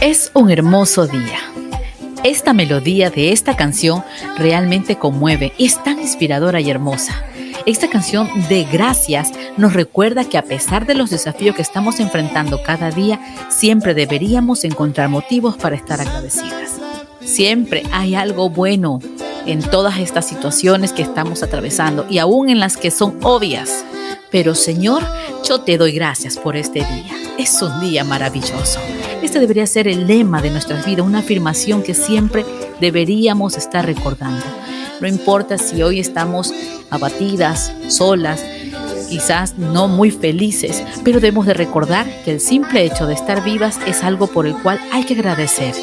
Es 0.00 0.30
un 0.34 0.50
hermoso 0.50 1.06
día. 1.06 1.38
Esta 2.24 2.52
melodía 2.52 3.10
de 3.10 3.32
esta 3.32 3.56
canción 3.56 4.04
realmente 4.38 4.96
conmueve, 4.96 5.52
es 5.58 5.82
tan 5.82 6.00
inspiradora 6.00 6.60
y 6.60 6.70
hermosa. 6.70 7.24
Esta 7.66 7.88
canción 7.88 8.28
de 8.48 8.64
gracias 8.64 9.30
nos 9.56 9.72
recuerda 9.72 10.24
que 10.24 10.38
a 10.38 10.42
pesar 10.42 10.86
de 10.86 10.94
los 10.94 11.10
desafíos 11.10 11.54
que 11.54 11.62
estamos 11.62 12.00
enfrentando 12.00 12.62
cada 12.62 12.90
día, 12.90 13.20
siempre 13.48 13.94
deberíamos 13.94 14.64
encontrar 14.64 15.08
motivos 15.08 15.56
para 15.56 15.76
estar 15.76 16.00
agradecidas. 16.00 16.80
Siempre 17.20 17.84
hay 17.92 18.14
algo 18.14 18.50
bueno 18.50 19.00
en 19.46 19.62
todas 19.62 19.98
estas 19.98 20.26
situaciones 20.26 20.92
que 20.92 21.02
estamos 21.02 21.42
atravesando 21.42 22.06
y 22.10 22.18
aún 22.18 22.48
en 22.48 22.58
las 22.58 22.76
que 22.76 22.90
son 22.90 23.18
obvias. 23.22 23.84
Pero 24.30 24.54
Señor, 24.54 25.04
yo 25.44 25.60
te 25.60 25.78
doy 25.78 25.92
gracias 25.92 26.36
por 26.38 26.56
este 26.56 26.80
día. 26.80 27.21
Es 27.38 27.62
un 27.62 27.80
día 27.80 28.04
maravilloso. 28.04 28.78
Este 29.22 29.40
debería 29.40 29.66
ser 29.66 29.88
el 29.88 30.06
lema 30.06 30.42
de 30.42 30.50
nuestras 30.50 30.84
vidas, 30.84 31.06
una 31.06 31.20
afirmación 31.20 31.82
que 31.82 31.94
siempre 31.94 32.44
deberíamos 32.80 33.56
estar 33.56 33.86
recordando. 33.86 34.44
No 35.00 35.08
importa 35.08 35.56
si 35.56 35.82
hoy 35.82 35.98
estamos 35.98 36.52
abatidas, 36.90 37.72
solas, 37.88 38.44
quizás 39.08 39.56
no 39.56 39.88
muy 39.88 40.10
felices, 40.10 40.84
pero 41.04 41.20
debemos 41.20 41.46
de 41.46 41.54
recordar 41.54 42.06
que 42.24 42.32
el 42.32 42.40
simple 42.40 42.84
hecho 42.84 43.06
de 43.06 43.14
estar 43.14 43.42
vivas 43.42 43.78
es 43.86 44.04
algo 44.04 44.26
por 44.26 44.46
el 44.46 44.54
cual 44.54 44.78
hay 44.92 45.04
que 45.04 45.14
agradecer. 45.14 45.74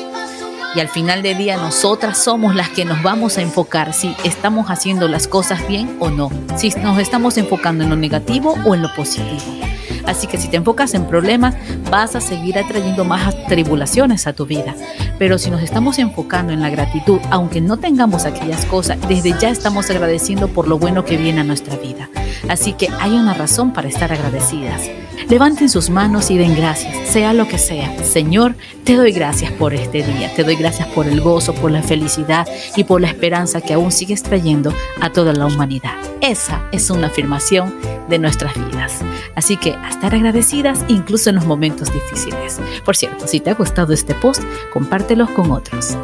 Y 0.76 0.80
al 0.80 0.88
final 0.88 1.24
del 1.24 1.40
día 1.40 1.58
nosotras 1.58 2.24
somos 2.24 2.54
las 2.54 2.70
que 2.70 2.86
nos 2.86 3.02
vamos 3.02 3.40
a 3.40 3.42
enfocar 3.42 3.94
si 3.94 4.16
estamos 4.24 4.68
haciendo 4.70 5.08
las 5.08 5.28
cosas 5.28 5.68
bien 5.68 5.98
o 6.00 6.12
no, 6.12 6.30
si 6.58 6.70
nos 6.70 7.00
estamos 7.00 7.38
enfocando 7.38 7.84
en 7.84 7.90
lo 7.90 7.96
negativo 7.96 8.56
o 8.66 8.76
en 8.76 8.84
lo 8.84 8.94
positivo. 8.94 9.69
Así 10.10 10.26
que 10.26 10.38
si 10.38 10.48
te 10.48 10.58
enfocas 10.58 10.96
en 10.96 11.06
problemas, 11.06 11.56
vas 11.92 12.16
a 12.16 12.22
seguir 12.22 12.58
atrayendo 12.58 13.06
más 13.06 13.36
tribulaciones 13.48 14.26
a 14.26 14.34
tu 14.34 14.48
vida. 14.48 14.76
Pero 15.20 15.38
si 15.38 15.52
nos 15.52 15.62
estamos 15.62 16.00
enfocando 16.00 16.52
en 16.52 16.62
la 16.62 16.72
gratitud, 16.72 17.20
aunque 17.30 17.62
no 17.62 17.78
tengamos 17.78 18.26
aquellas 18.26 18.66
cosas, 18.66 18.98
desde 19.08 19.36
ya 19.40 19.50
estamos 19.50 19.90
agradeciendo 19.92 20.48
por 20.48 20.68
lo 20.68 20.80
bueno 20.80 21.06
que 21.06 21.18
viene 21.18 21.42
a 21.42 21.44
nuestra 21.44 21.76
vida. 21.78 22.10
Así 22.48 22.74
que 22.74 22.90
hay 23.00 23.12
una 23.12 23.36
razón 23.36 23.72
para 23.72 23.88
estar 23.88 24.12
agradecidas. 24.12 24.90
Levanten 25.30 25.70
sus 25.70 25.92
manos 25.92 26.32
y 26.32 26.40
den 26.40 26.56
gracias, 26.56 27.10
sea 27.10 27.34
lo 27.34 27.48
que 27.48 27.60
sea. 27.60 28.04
Señor, 28.04 28.56
te 28.84 28.96
doy 28.96 29.12
gracias 29.12 29.52
por 29.52 29.76
este 29.76 30.02
día, 30.02 30.34
te 30.36 30.44
doy 30.44 30.56
gracias 30.56 30.88
por 30.88 31.06
el 31.06 31.22
gozo, 31.22 31.54
por 31.54 31.70
la 31.70 31.84
felicidad 31.84 32.48
y 32.76 32.84
por 32.84 33.00
la 33.00 33.10
esperanza 33.10 33.62
que 33.62 33.74
aún 33.74 33.92
sigues 33.92 34.24
trayendo 34.24 34.74
a 35.02 35.12
toda 35.12 35.34
la 35.34 35.46
humanidad. 35.46 35.94
Esa 36.22 36.64
es 36.72 36.90
una 36.90 37.08
afirmación 37.08 37.99
de 38.10 38.20
nuestras 38.20 38.56
vidas. 38.56 39.02
Así 39.36 39.58
que 39.58 39.74
a 39.74 39.90
estar 39.90 40.14
agradecidas 40.14 40.84
incluso 40.88 41.30
en 41.30 41.36
los 41.36 41.46
momentos 41.46 41.94
difíciles. 41.94 42.60
Por 42.84 42.96
cierto, 42.96 43.28
si 43.28 43.40
te 43.40 43.52
ha 43.52 43.54
gustado 43.54 43.94
este 43.94 44.16
post, 44.16 44.44
compártelo 44.74 45.32
con 45.34 45.52
otros. 45.52 45.98